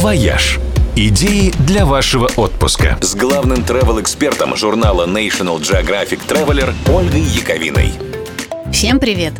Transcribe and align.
«Вояж». 0.00 0.58
Идеи 0.96 1.52
для 1.66 1.84
вашего 1.84 2.30
отпуска. 2.36 2.96
С 3.02 3.14
главным 3.14 3.58
travel-экспертом 3.58 4.56
журнала 4.56 5.06
National 5.06 5.60
Geographic 5.60 6.20
Traveler 6.26 6.72
Ольгой 6.90 7.20
Яковиной. 7.20 7.92
Всем 8.72 8.98
привет! 8.98 9.34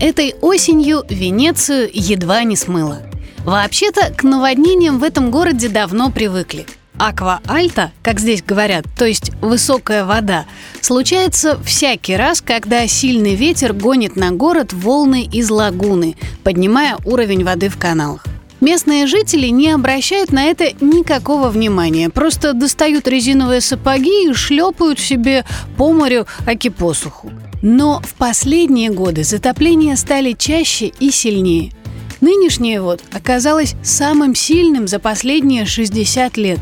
Этой 0.00 0.34
осенью 0.40 1.04
Венецию 1.10 1.90
едва 1.92 2.44
не 2.44 2.56
смыло. 2.56 3.02
Вообще-то 3.44 4.10
к 4.14 4.22
наводнениям 4.22 5.00
в 5.00 5.02
этом 5.02 5.30
городе 5.30 5.68
давно 5.68 6.10
привыкли. 6.10 6.64
Аква-альта, 6.98 7.92
как 8.02 8.18
здесь 8.18 8.42
говорят, 8.42 8.86
то 8.96 9.04
есть 9.04 9.32
высокая 9.42 10.06
вода, 10.06 10.46
случается 10.80 11.62
всякий 11.62 12.16
раз, 12.16 12.40
когда 12.40 12.86
сильный 12.86 13.34
ветер 13.34 13.74
гонит 13.74 14.16
на 14.16 14.30
город 14.30 14.72
волны 14.72 15.28
из 15.30 15.50
лагуны, 15.50 16.16
поднимая 16.42 16.96
уровень 17.04 17.44
воды 17.44 17.68
в 17.68 17.76
каналах. 17.76 18.24
Местные 18.60 19.06
жители 19.06 19.48
не 19.48 19.70
обращают 19.70 20.32
на 20.32 20.44
это 20.44 20.72
никакого 20.80 21.50
внимания, 21.50 22.08
просто 22.08 22.54
достают 22.54 23.06
резиновые 23.06 23.60
сапоги 23.60 24.30
и 24.30 24.32
шлепают 24.32 24.98
себе 24.98 25.44
по 25.76 25.92
морю 25.92 26.26
аки. 26.46 26.72
Но 27.62 28.00
в 28.00 28.14
последние 28.14 28.90
годы 28.90 29.24
затопления 29.24 29.94
стали 29.96 30.32
чаще 30.32 30.86
и 30.86 31.10
сильнее. 31.10 31.72
Нынешнее 32.20 32.80
вот 32.80 33.02
оказалось 33.12 33.74
самым 33.82 34.34
сильным 34.34 34.88
за 34.88 34.98
последние 34.98 35.66
60 35.66 36.36
лет. 36.38 36.58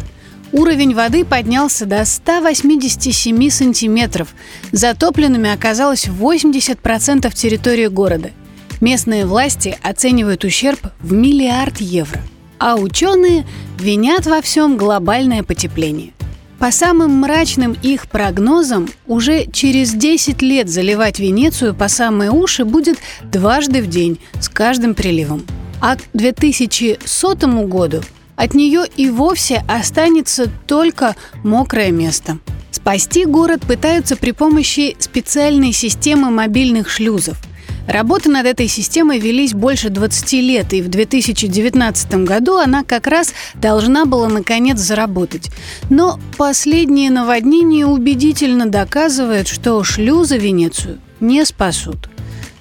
Уровень 0.52 0.94
воды 0.94 1.24
поднялся 1.24 1.86
до 1.86 2.04
187 2.04 3.50
сантиметров. 3.50 4.34
Затопленными 4.72 5.50
оказалось 5.52 6.06
80% 6.06 7.34
территории 7.34 7.86
города– 7.86 8.30
Местные 8.84 9.24
власти 9.24 9.78
оценивают 9.82 10.44
ущерб 10.44 10.78
в 11.00 11.14
миллиард 11.14 11.80
евро, 11.80 12.20
а 12.58 12.76
ученые 12.76 13.46
винят 13.78 14.26
во 14.26 14.42
всем 14.42 14.76
глобальное 14.76 15.42
потепление. 15.42 16.12
По 16.58 16.70
самым 16.70 17.12
мрачным 17.12 17.74
их 17.82 18.10
прогнозам, 18.10 18.90
уже 19.06 19.46
через 19.50 19.94
10 19.94 20.42
лет 20.42 20.68
заливать 20.68 21.18
Венецию 21.18 21.74
по 21.74 21.88
самые 21.88 22.30
уши 22.30 22.66
будет 22.66 22.98
дважды 23.22 23.80
в 23.80 23.86
день 23.86 24.18
с 24.38 24.50
каждым 24.50 24.94
приливом. 24.94 25.46
А 25.80 25.96
к 25.96 26.02
2100 26.12 27.36
году 27.66 28.02
от 28.36 28.52
нее 28.52 28.84
и 28.98 29.08
вовсе 29.08 29.64
останется 29.66 30.50
только 30.66 31.16
мокрое 31.42 31.90
место. 31.90 32.36
Спасти 32.70 33.24
город 33.24 33.62
пытаются 33.62 34.14
при 34.14 34.32
помощи 34.32 34.94
специальной 34.98 35.72
системы 35.72 36.28
мобильных 36.30 36.90
шлюзов– 36.90 37.38
Работы 37.86 38.30
над 38.30 38.46
этой 38.46 38.66
системой 38.66 39.18
велись 39.18 39.52
больше 39.52 39.90
20 39.90 40.32
лет, 40.34 40.72
и 40.72 40.80
в 40.80 40.88
2019 40.88 42.14
году 42.24 42.56
она 42.56 42.82
как 42.82 43.06
раз 43.06 43.34
должна 43.54 44.06
была 44.06 44.28
наконец 44.28 44.78
заработать. 44.78 45.50
Но 45.90 46.18
последнее 46.38 47.10
наводнение 47.10 47.86
убедительно 47.86 48.66
доказывает, 48.66 49.48
что 49.48 49.84
шлюзы 49.84 50.38
Венецию 50.38 50.98
не 51.20 51.44
спасут. 51.44 52.08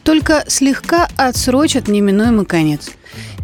Только 0.03 0.43
слегка 0.47 1.07
отсрочат 1.15 1.87
неминуемый 1.87 2.45
конец. 2.45 2.91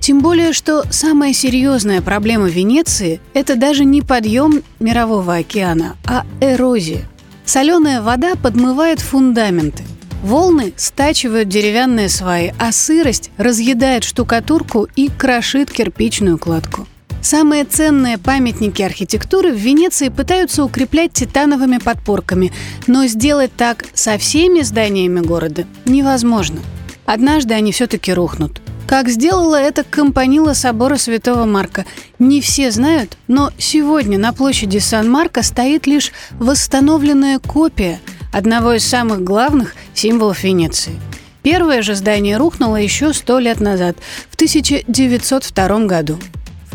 Тем 0.01 0.19
более, 0.19 0.51
что 0.51 0.83
самая 0.91 1.33
серьезная 1.33 2.01
проблема 2.01 2.49
Венеции– 2.49 3.21
это 3.33 3.55
даже 3.55 3.85
не 3.85 4.01
подъем 4.01 4.63
мирового 4.79 5.35
океана, 5.35 5.95
а 6.05 6.25
эрозия. 6.41 7.07
Соленая 7.45 8.01
вода 8.01 8.35
подмывает 8.35 8.99
фундаменты– 8.99 9.83
Волны 10.23 10.73
стачивают 10.75 11.47
деревянные 11.47 12.09
сваи, 12.09 12.53
а 12.59 12.71
сырость 12.71 13.31
разъедает 13.37 14.03
штукатурку 14.03 14.87
и 14.95 15.09
крошит 15.09 15.71
кирпичную 15.71 16.37
кладку. 16.37 16.87
Самые 17.21 17.63
ценные 17.63 18.17
памятники 18.17 18.81
архитектуры 18.81 19.51
в 19.51 19.57
Венеции 19.57 20.09
пытаются 20.09 20.63
укреплять 20.63 21.13
титановыми 21.13 21.77
подпорками, 21.77 22.51
но 22.87 23.05
сделать 23.07 23.51
так 23.55 23.85
со 23.93 24.17
всеми 24.17 24.61
зданиями 24.61 25.19
города 25.19 25.65
невозможно. 25.85 26.59
Однажды 27.05 27.53
они 27.53 27.71
все-таки 27.71 28.13
рухнут. 28.13 28.61
Как 28.87 29.07
сделала 29.09 29.55
это 29.55 29.83
компанила 29.83 30.53
собора 30.53 30.97
Святого 30.97 31.45
Марка. 31.45 31.85
Не 32.17 32.41
все 32.41 32.71
знают, 32.71 33.17
но 33.27 33.51
сегодня 33.57 34.17
на 34.17 34.33
площади 34.33 34.79
Сан-Марко 34.79 35.43
стоит 35.43 35.87
лишь 35.87 36.11
восстановленная 36.39 37.39
копия– 37.39 37.99
одного 38.31 38.73
из 38.73 38.85
самых 38.85 39.23
главных 39.23 39.75
символов 39.93 40.43
Венеции. 40.43 40.99
Первое 41.43 41.81
же 41.81 41.95
здание 41.95 42.37
рухнуло 42.37 42.75
еще 42.75 43.13
сто 43.13 43.39
лет 43.39 43.59
назад, 43.59 43.97
в 44.29 44.35
1902 44.35 45.85
году. 45.85 46.19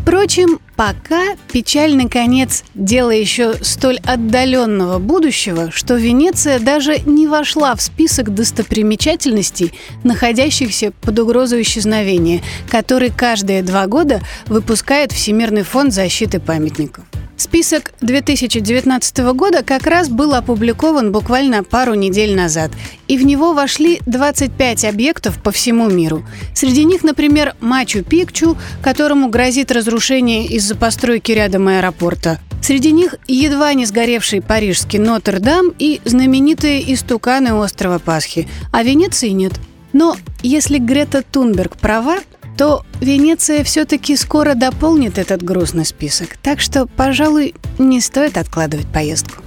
Впрочем, 0.05 0.59
пока 0.77 1.35
печальный 1.51 2.11
конец– 2.11 2.63
дело 2.75 3.11
еще 3.11 3.55
столь 3.63 4.01
отдаленного 4.05 4.99
будущего, 4.99 5.71
что 5.71 5.95
Венеция 5.95 6.59
даже 6.59 6.99
не 7.01 7.27
вошла 7.27 7.75
в 7.75 7.81
список 7.81 8.35
достопримечательностей, 8.35 9.73
находящихся 10.03 10.93
под 11.01 11.19
угрозой 11.19 11.63
исчезновения, 11.63 12.43
который 12.71 13.09
каждые 13.09 13.63
два 13.63 13.87
года 13.87 14.21
выпускает 14.47 15.11
Всемирный 15.11 15.63
фонд 15.63 15.95
защиты 15.95 16.39
памятников. 16.39 17.05
Список 17.45 17.93
2019 18.01 19.19
года 19.35 19.63
как 19.63 19.87
раз 19.87 20.09
был 20.09 20.33
опубликован 20.33 21.13
буквально 21.13 21.63
пару 21.63 21.93
недель 21.93 22.35
назад, 22.35 22.71
и 23.07 23.19
в 23.19 23.27
него 23.27 23.53
вошли 23.53 24.01
25 24.07 24.87
объектов 24.87 25.43
по 25.43 25.51
всему 25.51 25.91
миру. 25.91 26.25
Среди 26.55 26.85
них, 26.85 27.05
например, 27.05 27.55
Мачу-Пикчу, 27.61 28.57
которому 28.83 29.29
грозит 29.29 29.71
разрушение 29.73 30.47
из-за 30.47 30.75
постройки 30.75 31.33
рядом 31.33 31.69
аэропорта. 31.69 32.41
Среди 32.63 32.93
них 32.93 33.17
едва 33.29 33.75
не 33.75 33.85
сгоревший 33.85 34.41
парижский 34.41 34.99
Нотр-Дам 34.99 35.71
и 35.79 36.01
знаменитые 36.07 36.95
истуканы 36.95 37.53
острова 37.53 37.99
Пасхи, 37.99 38.49
а 38.73 38.83
Венеции 38.83 39.29
нет. 39.29 39.53
Но 39.93 40.17
если 40.43 40.79
Грета 40.79 41.23
Тунберг 41.23 41.77
права, 41.77 42.17
то 42.57 42.85
Венеция 43.01 43.65
все-таки 43.65 44.17
скоро 44.17 44.55
дополнит 44.55 45.19
этот 45.19 45.43
грустный 45.43 45.85
список. 45.85 46.37
Так 46.43 46.61
что, 46.61 46.87
пожалуй, 46.87 47.55
не 47.79 48.01
стоит 48.01 48.39
откладывать 48.39 48.87
поездку. 48.87 49.43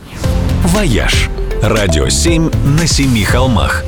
«Вояж»– 0.64 1.30
радио 1.62 2.10
7 2.10 2.52
на 2.80 2.88
семи 2.88 3.24
холмах. 3.24 3.84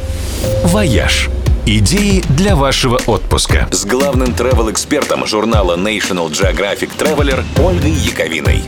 «Вояж»– 0.63 1.29
идеи 1.65 2.23
для 2.29 2.55
вашего 2.55 2.99
отпуска. 3.05 3.67
С 3.71 3.85
главным 3.85 4.29
travel-экспертом 4.29 5.25
журнала 5.25 5.75
National 5.75 6.29
Geographic 6.29 6.91
Traveler 6.97 7.43
Ольгой 7.63 7.91
Яковиной. 7.91 8.63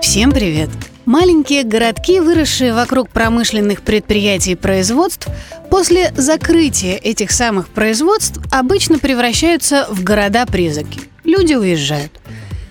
Всем 0.00 0.30
привет! 0.30 0.70
Маленькие 1.10 1.64
городки, 1.64 2.20
выросшие 2.20 2.72
вокруг 2.72 3.10
промышленных 3.10 3.82
предприятий 3.82 4.52
и 4.52 4.54
производств, 4.54 5.26
после 5.68 6.12
закрытия 6.16 6.94
этих 6.98 7.32
самых 7.32 7.68
производств 7.68 8.38
обычно 8.52 9.00
превращаются 9.00 9.88
в 9.90 10.04
города-призраки. 10.04 11.00
Люди 11.24 11.54
уезжают. 11.54 12.12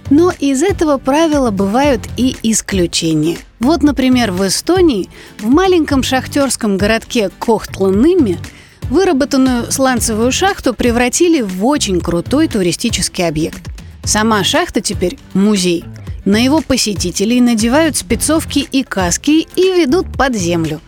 Но 0.09 0.31
из 0.39 0.63
этого 0.63 0.97
правила 0.99 1.51
бывают 1.51 1.99
и 2.15 2.37
исключения. 2.41 3.39
Вот, 3.59 3.83
например, 3.83 4.31
в 4.31 4.47
Эстонии, 4.47 5.09
в 5.39 5.47
маленьком 5.47 6.01
шахтерском 6.01 6.77
городке 6.77 7.31
Кохтланыме 7.39 8.37
выработанную 8.83 9.69
сланцевую 9.69 10.31
шахту 10.31 10.73
превратили 10.73 11.41
в 11.41 11.65
очень 11.65 11.99
крутой 11.99 12.47
туристический 12.47 13.27
объект. 13.27 13.59
Сама 14.05 14.45
шахта 14.45 14.79
теперь 14.79 15.19
музей– 15.33 15.83
на 16.29 16.37
его 16.37 16.61
посетителей 16.61 17.41
надевают 17.41 17.97
спецовки 17.97 18.59
и 18.59 18.83
каски 18.83 19.47
и 19.55 19.61
ведут 19.61 20.13
под 20.15 20.35
землю. 20.35 20.79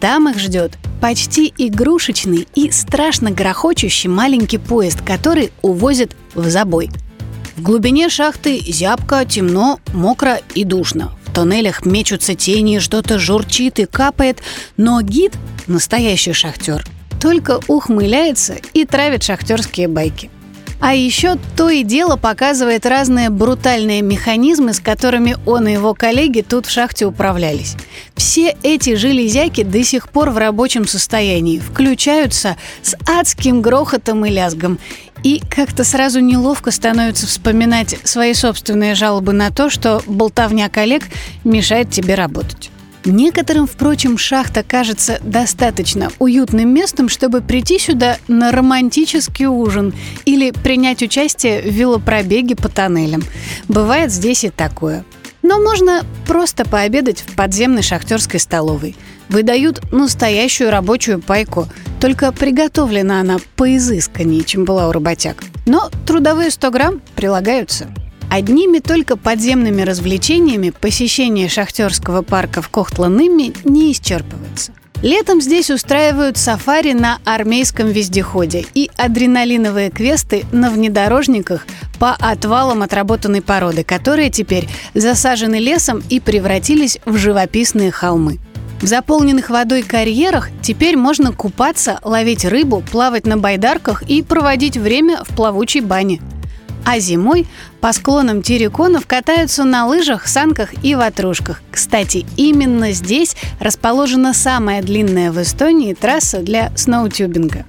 Там 0.00 0.30
их 0.30 0.38
ждет 0.38 0.78
почти 1.02 1.52
игрушечный 1.58 2.48
и 2.54 2.70
страшно 2.70 3.30
грохочущий 3.30 4.08
маленький 4.08 4.56
поезд, 4.56 5.02
который 5.04 5.52
увозят 5.60 6.16
в 6.34 6.48
забой. 6.48 6.88
В 7.56 7.62
глубине 7.62 8.08
шахты 8.08 8.58
зябко, 8.58 9.26
темно, 9.26 9.80
мокро 9.92 10.40
и 10.54 10.64
душно. 10.64 11.12
В 11.26 11.34
тоннелях 11.34 11.84
мечутся 11.84 12.34
тени, 12.34 12.78
что-то 12.78 13.18
журчит 13.18 13.78
и 13.78 13.84
капает, 13.84 14.40
но 14.78 15.02
гид, 15.02 15.34
настоящий 15.66 16.32
шахтер, 16.32 16.86
только 17.20 17.60
ухмыляется 17.68 18.56
и 18.72 18.86
травит 18.86 19.24
шахтерские 19.24 19.88
байки. 19.88 20.30
А 20.80 20.94
еще 20.94 21.36
то 21.56 21.70
и 21.70 21.82
дело 21.82 22.16
показывает 22.16 22.86
разные 22.86 23.30
брутальные 23.30 24.02
механизмы, 24.02 24.74
с 24.74 24.80
которыми 24.80 25.36
он 25.46 25.66
и 25.68 25.72
его 25.72 25.94
коллеги 25.94 26.42
тут 26.42 26.66
в 26.66 26.70
шахте 26.70 27.06
управлялись. 27.06 27.76
Все 28.14 28.56
эти 28.62 28.94
железяки 28.94 29.62
до 29.62 29.82
сих 29.82 30.08
пор 30.10 30.30
в 30.30 30.38
рабочем 30.38 30.86
состоянии, 30.86 31.58
включаются 31.58 32.56
с 32.82 32.94
адским 33.08 33.62
грохотом 33.62 34.24
и 34.26 34.30
лязгом. 34.30 34.78
И 35.22 35.40
как-то 35.50 35.82
сразу 35.82 36.20
неловко 36.20 36.70
становится 36.70 37.26
вспоминать 37.26 37.96
свои 38.04 38.34
собственные 38.34 38.94
жалобы 38.94 39.32
на 39.32 39.50
то, 39.50 39.70
что 39.70 40.02
болтовня 40.06 40.68
коллег 40.68 41.04
мешает 41.42 41.90
тебе 41.90 42.14
работать. 42.14 42.70
Некоторым, 43.06 43.68
впрочем, 43.68 44.18
шахта 44.18 44.64
кажется 44.64 45.20
достаточно 45.22 46.10
уютным 46.18 46.68
местом, 46.74 47.08
чтобы 47.08 47.40
прийти 47.40 47.78
сюда 47.78 48.18
на 48.26 48.50
романтический 48.50 49.46
ужин 49.46 49.94
или 50.24 50.50
принять 50.50 51.02
участие 51.02 51.62
в 51.62 51.66
велопробеге 51.66 52.56
по 52.56 52.68
тоннелям. 52.68 53.22
Бывает 53.68 54.10
здесь 54.10 54.42
и 54.42 54.50
такое. 54.50 55.04
Но 55.42 55.60
можно 55.60 56.04
просто 56.26 56.64
пообедать 56.64 57.20
в 57.20 57.36
подземной 57.36 57.82
шахтерской 57.82 58.40
столовой. 58.40 58.96
Выдают 59.28 59.92
настоящую 59.92 60.72
рабочую 60.72 61.22
пайку, 61.22 61.68
только 62.00 62.32
приготовлена 62.32 63.20
она 63.20 63.38
поизысканнее, 63.54 64.42
чем 64.42 64.64
была 64.64 64.88
у 64.88 64.92
работяг. 64.92 65.44
Но 65.64 65.90
трудовые 66.06 66.50
100 66.50 66.70
грамм 66.72 67.00
прилагаются. 67.14 67.86
Одними 68.30 68.80
только 68.80 69.16
подземными 69.16 69.82
развлечениями 69.82 70.70
посещение 70.70 71.48
шахтерского 71.48 72.22
парка 72.22 72.60
в 72.60 72.70
Кохтла-Нымме 72.70 73.56
не 73.64 73.92
исчерпывается. 73.92 74.72
Летом 75.02 75.40
здесь 75.40 75.70
устраивают 75.70 76.38
сафари 76.38 76.92
на 76.92 77.18
армейском 77.24 77.88
вездеходе 77.88 78.64
и 78.74 78.90
адреналиновые 78.96 79.90
квесты 79.90 80.44
на 80.52 80.70
внедорожниках 80.70 81.66
по 81.98 82.12
отвалам 82.14 82.82
отработанной 82.82 83.42
породы, 83.42 83.84
которые 83.84 84.30
теперь 84.30 84.68
засажены 84.94 85.56
лесом 85.56 86.02
и 86.08 86.18
превратились 86.18 86.98
в 87.04 87.16
живописные 87.18 87.90
холмы. 87.90 88.38
В 88.80 88.86
заполненных 88.86 89.50
водой 89.50 89.82
карьерах 89.82 90.48
теперь 90.62 90.96
можно 90.96 91.32
купаться, 91.32 92.00
ловить 92.02 92.44
рыбу, 92.44 92.82
плавать 92.90 93.26
на 93.26 93.36
байдарках 93.36 94.02
и 94.02 94.22
проводить 94.22 94.76
время 94.76 95.22
в 95.24 95.34
плавучей 95.34 95.80
бане– 95.80 96.20
а 96.86 97.00
зимой 97.00 97.46
по 97.80 97.92
склонам 97.92 98.42
терриконов 98.42 99.06
катаются 99.06 99.64
на 99.64 99.86
лыжах, 99.86 100.28
санках 100.28 100.70
и 100.84 100.94
ватрушках. 100.94 101.60
Кстати, 101.70 102.24
именно 102.36 102.92
здесь 102.92 103.36
расположена 103.58 104.32
самая 104.32 104.82
длинная 104.82 105.32
в 105.32 105.42
Эстонии 105.42 105.94
трасса 105.94 106.38
для 106.38 106.72
сноутюбинга. 106.76 107.66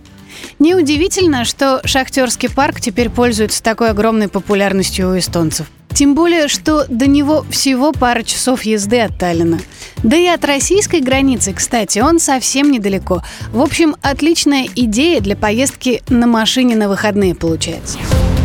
Неудивительно, 0.59 1.45
что 1.45 1.81
шахтерский 1.83 2.47
парк 2.47 2.79
теперь 2.79 3.09
пользуется 3.09 3.63
такой 3.63 3.89
огромной 3.89 4.27
популярностью 4.27 5.09
у 5.09 5.17
эстонцев. 5.17 5.65
Тем 5.95 6.13
более, 6.13 6.47
что 6.47 6.85
до 6.87 7.07
него 7.07 7.43
всего 7.49 7.91
пара 7.91 8.21
часов 8.21 8.63
езды 8.63 8.99
от 8.99 9.17
Таллина. 9.17 9.59
Да 10.03 10.15
и 10.15 10.27
от 10.27 10.45
российской 10.45 11.01
границы, 11.01 11.53
кстати, 11.53 11.97
он 11.97 12.19
совсем 12.19 12.71
недалеко. 12.71 13.23
В 13.51 13.61
общем, 13.61 13.95
отличная 14.03 14.67
идея 14.75 15.21
для 15.21 15.35
поездки 15.35 16.03
на 16.07 16.27
машине 16.27 16.75
на 16.75 16.87
выходные 16.87 17.33
получается. 17.33 17.97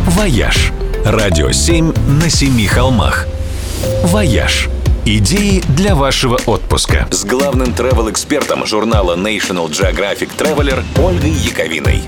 «Вояж». 0.07 0.73
Радио 1.05 1.53
7 1.53 1.93
на 2.21 2.29
семи 2.29 2.67
холмах. 2.67 3.27
«Вояж». 4.03 4.69
Идеи 5.05 5.63
для 5.77 5.95
вашего 5.95 6.41
отпуска. 6.47 7.09
С 7.11 7.25
главным 7.25 7.69
travel-экспертом 7.69 8.67
журнала 8.67 9.17
National 9.17 9.69
Geographic 9.69 10.31
Traveler 10.37 10.83
Ольгой 11.01 11.31
Яковиной. 11.31 12.03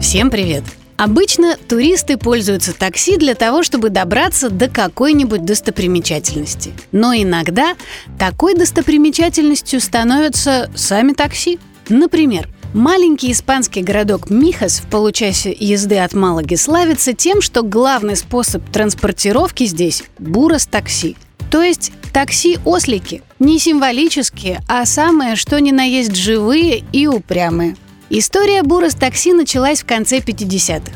Всем 0.00 0.30
привет! 0.30 0.64
Обычно 0.96 1.56
туристы 1.68 2.16
пользуются 2.16 2.74
такси 2.74 3.16
для 3.16 3.34
того, 3.34 3.62
чтобы 3.62 3.88
добраться 3.90 4.50
до 4.50 4.68
какой-нибудь 4.68 5.44
достопримечательности. 5.44 6.72
Но 6.92 7.14
иногда 7.14 7.74
такой 8.18 8.54
достопримечательностью 8.54 9.80
становятся 9.80 10.70
сами 10.74 11.12
такси. 11.12 11.58
Например, 11.88 12.48
Маленький 12.72 13.32
испанский 13.32 13.82
городок 13.82 14.30
Михас 14.30 14.78
в 14.78 14.86
получасе 14.86 15.54
езды 15.58 15.98
от 15.98 16.14
Малаги 16.14 16.54
славится 16.54 17.12
тем, 17.12 17.42
что 17.42 17.64
главный 17.64 18.14
способ 18.14 18.62
транспортировки 18.70 19.64
здесь– 19.64 20.04
бурос-такси. 20.20 21.16
То 21.50 21.62
есть 21.62 21.90
такси-ослики. 22.12 23.22
Не 23.40 23.58
символические, 23.58 24.60
а 24.68 24.86
самые, 24.86 25.34
что 25.34 25.60
ни 25.60 25.72
на 25.72 25.82
есть 25.82 26.14
живые 26.14 26.84
и 26.92 27.08
упрямые. 27.08 27.76
История 28.08 28.62
бурос-такси 28.62 29.32
началась 29.32 29.82
в 29.82 29.86
конце 29.86 30.18
50-х. 30.18 30.92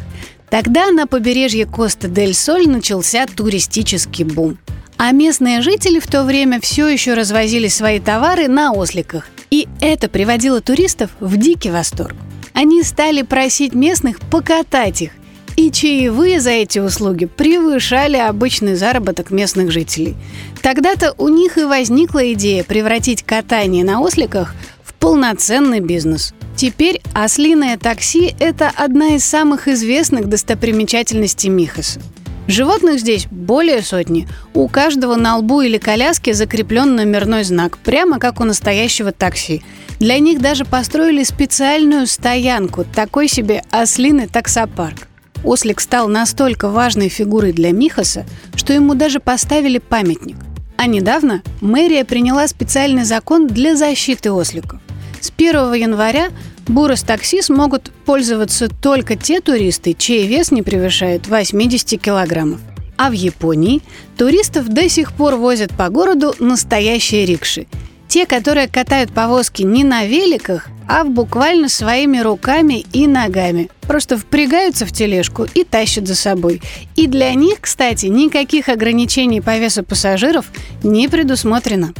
Тогда 0.50 0.92
на 0.92 1.08
побережье 1.08 1.66
Коста-дель-Соль 1.66 2.68
начался 2.68 3.26
туристический 3.26 4.24
бум. 4.24 4.58
А 4.96 5.10
местные 5.10 5.60
жители 5.60 5.98
в 5.98 6.06
то 6.06 6.22
время 6.22 6.60
все 6.60 6.86
еще 6.86 7.14
развозили 7.14 7.66
свои 7.66 7.98
товары 7.98 8.46
на 8.46 8.70
осликах. 8.72 9.28
И 9.54 9.68
это 9.80 10.08
приводило 10.08 10.60
туристов 10.60 11.10
в 11.20 11.36
дикий 11.36 11.70
восторг. 11.70 12.16
Они 12.54 12.82
стали 12.82 13.22
просить 13.22 13.72
местных 13.72 14.18
покатать 14.18 15.02
их, 15.02 15.12
и 15.56 15.70
чаевые 15.70 16.40
за 16.40 16.50
эти 16.50 16.80
услуги 16.80 17.26
превышали 17.26 18.16
обычный 18.16 18.74
заработок 18.74 19.30
местных 19.30 19.70
жителей. 19.70 20.16
Тогда-то 20.60 21.14
у 21.18 21.28
них 21.28 21.56
и 21.56 21.62
возникла 21.62 22.32
идея 22.32 22.64
превратить 22.64 23.22
катание 23.22 23.84
на 23.84 24.00
осликах 24.00 24.56
в 24.82 24.92
полноценный 24.94 25.78
бизнес. 25.78 26.34
Теперь 26.56 27.00
ослиное 27.14 27.78
такси– 27.78 28.34
это 28.40 28.72
одна 28.74 29.14
из 29.14 29.24
самых 29.24 29.68
известных 29.68 30.28
достопримечательностей 30.28 31.48
Михаса. 31.48 32.00
Животных 32.46 33.00
здесь 33.00 33.26
более 33.30 33.80
сотни. 33.82 34.28
У 34.52 34.68
каждого 34.68 35.16
на 35.16 35.38
лбу 35.38 35.62
или 35.62 35.78
коляске 35.78 36.34
закреплен 36.34 36.94
номерной 36.94 37.42
знак, 37.44 37.78
прямо 37.78 38.18
как 38.18 38.40
у 38.40 38.44
настоящего 38.44 39.12
такси. 39.12 39.62
Для 39.98 40.18
них 40.18 40.40
даже 40.40 40.64
построили 40.64 41.22
специальную 41.22 42.06
стоянку, 42.06 42.84
такой 42.84 43.28
себе 43.28 43.62
ослиный 43.70 44.26
таксопарк. 44.26 45.08
Ослик 45.42 45.80
стал 45.80 46.08
настолько 46.08 46.68
важной 46.68 47.08
фигурой 47.08 47.52
для 47.52 47.72
Михаса, 47.72 48.26
что 48.56 48.72
ему 48.72 48.94
даже 48.94 49.20
поставили 49.20 49.78
памятник. 49.78 50.36
А 50.76 50.86
недавно 50.86 51.42
мэрия 51.60 52.04
приняла 52.04 52.46
специальный 52.48 53.04
закон 53.04 53.46
для 53.46 53.76
защиты 53.76 54.30
осликов. 54.32 54.80
С 55.20 55.32
1 55.34 55.72
января 55.74 56.28
Бурос 56.66 57.02
такси 57.02 57.42
смогут 57.42 57.92
пользоваться 58.06 58.68
только 58.68 59.16
те 59.16 59.40
туристы, 59.40 59.94
чей 59.96 60.26
вес 60.26 60.50
не 60.50 60.62
превышает 60.62 61.26
80 61.28 62.00
килограммов. 62.00 62.60
А 62.96 63.10
в 63.10 63.12
Японии 63.12 63.82
туристов 64.16 64.68
до 64.68 64.88
сих 64.88 65.12
пор 65.12 65.34
возят 65.34 65.72
по 65.72 65.88
городу 65.88 66.34
настоящие 66.38 67.26
рикши. 67.26 67.66
Те, 68.08 68.26
которые 68.26 68.68
катают 68.68 69.12
повозки 69.12 69.62
не 69.62 69.82
на 69.82 70.06
великах, 70.06 70.68
а 70.86 71.04
буквально 71.04 71.68
своими 71.68 72.18
руками 72.18 72.84
и 72.92 73.06
ногами. 73.06 73.70
Просто 73.82 74.16
впрягаются 74.16 74.86
в 74.86 74.92
тележку 74.92 75.46
и 75.54 75.64
тащат 75.64 76.06
за 76.06 76.14
собой. 76.14 76.62
И 76.96 77.06
для 77.06 77.32
них, 77.34 77.60
кстати, 77.60 78.06
никаких 78.06 78.68
ограничений 78.68 79.40
по 79.40 79.58
весу 79.58 79.82
пассажиров 79.82 80.46
не 80.82 81.08
предусмотрено. 81.08 81.94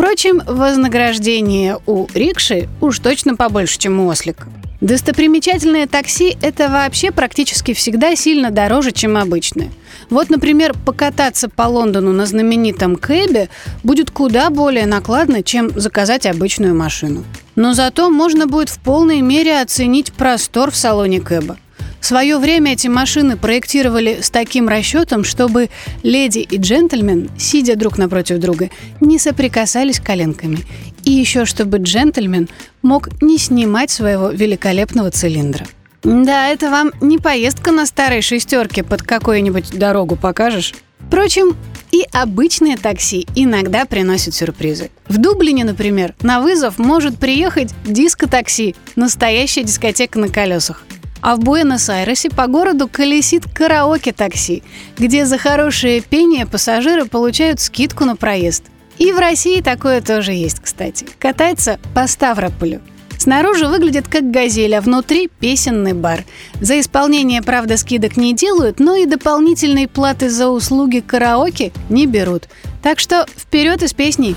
Впрочем, 0.00 0.40
вознаграждение 0.46 1.76
у 1.84 2.06
рикши 2.14 2.70
уж 2.80 3.00
точно 3.00 3.36
побольше, 3.36 3.78
чем 3.78 4.00
у 4.00 4.08
ослика. 4.08 4.46
Достопримечательное 4.80 5.86
такси– 5.86 6.38
это 6.40 6.70
вообще 6.70 7.10
практически 7.10 7.74
всегда 7.74 8.16
сильно 8.16 8.50
дороже, 8.50 8.92
чем 8.92 9.18
обычное. 9.18 9.68
Вот, 10.08 10.30
например, 10.30 10.72
покататься 10.86 11.50
по 11.50 11.64
Лондону 11.64 12.12
на 12.12 12.24
знаменитом 12.24 12.96
кэбе 12.96 13.50
будет 13.82 14.10
куда 14.10 14.48
более 14.48 14.86
накладно, 14.86 15.42
чем 15.42 15.68
заказать 15.78 16.24
обычную 16.24 16.74
машину. 16.74 17.22
Но 17.54 17.74
зато 17.74 18.08
можно 18.08 18.46
будет 18.46 18.70
в 18.70 18.78
полной 18.78 19.20
мере 19.20 19.60
оценить 19.60 20.14
простор 20.14 20.70
в 20.70 20.76
салоне 20.76 21.20
кэба– 21.20 21.58
в 22.00 22.06
свое 22.06 22.38
время 22.38 22.72
эти 22.72 22.88
машины 22.88 23.36
проектировали 23.36 24.20
с 24.22 24.30
таким 24.30 24.68
расчетом, 24.68 25.22
чтобы 25.22 25.68
леди 26.02 26.38
и 26.38 26.56
джентльмен, 26.56 27.30
сидя 27.38 27.76
друг 27.76 27.98
напротив 27.98 28.38
друга, 28.38 28.70
не 29.00 29.18
соприкасались 29.18 30.00
коленками. 30.00 30.60
И 31.04 31.12
еще 31.12 31.44
чтобы 31.44 31.78
джентльмен 31.78 32.48
мог 32.82 33.22
не 33.22 33.38
снимать 33.38 33.90
своего 33.90 34.30
великолепного 34.30 35.10
цилиндра. 35.10 35.66
Да, 36.02 36.48
это 36.48 36.70
вам 36.70 36.92
не 37.02 37.18
поездка 37.18 37.72
на 37.72 37.84
старой 37.84 38.22
шестерке 38.22 38.82
под 38.82 39.02
какую-нибудь 39.02 39.78
дорогу 39.78 40.16
покажешь. 40.16 40.74
Впрочем, 40.98 41.56
и 41.92 42.04
обычные 42.12 42.76
такси 42.76 43.26
иногда 43.34 43.84
приносят 43.84 44.34
сюрпризы. 44.34 44.90
В 45.08 45.18
Дублине, 45.18 45.64
например, 45.64 46.14
на 46.22 46.40
вызов 46.40 46.78
может 46.78 47.18
приехать 47.18 47.70
диско-такси, 47.84 48.74
настоящая 48.96 49.64
дискотека 49.64 50.18
на 50.18 50.28
колесах. 50.28 50.84
А 51.22 51.36
в 51.36 51.40
Буэнос-Айресе 51.40 52.30
по 52.30 52.46
городу 52.46 52.88
колесит 52.88 53.44
караоке-такси, 53.52 54.62
где 54.98 55.26
за 55.26 55.38
хорошее 55.38 56.00
пение 56.00 56.46
пассажиры 56.46 57.04
получают 57.04 57.60
скидку 57.60 58.04
на 58.04 58.16
проезд. 58.16 58.64
И 58.98 59.12
в 59.12 59.18
России 59.18 59.60
такое 59.60 60.00
тоже 60.00 60.32
есть, 60.32 60.60
кстати. 60.60 61.06
Катается 61.18 61.78
по 61.94 62.06
Ставрополю. 62.06 62.80
Снаружи 63.18 63.66
выглядит 63.66 64.08
как 64.08 64.30
газель, 64.30 64.74
а 64.74 64.80
внутри 64.80 65.28
песенный 65.28 65.92
бар. 65.92 66.24
За 66.60 66.80
исполнение, 66.80 67.42
правда, 67.42 67.76
скидок 67.76 68.16
не 68.16 68.34
делают, 68.34 68.80
но 68.80 68.96
и 68.96 69.04
дополнительные 69.04 69.88
платы 69.88 70.30
за 70.30 70.48
услуги 70.48 71.00
караоке 71.00 71.72
не 71.90 72.06
берут. 72.06 72.44
Так 72.82 72.98
что 72.98 73.26
вперед 73.36 73.82
и 73.82 73.87
с 73.87 73.92
песней! 73.92 74.36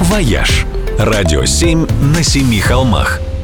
«Вояж»– 0.00 0.66
радио 0.98 1.44
7 1.44 1.86
на 2.16 2.22
семи 2.24 2.58
холмах– 2.58 3.20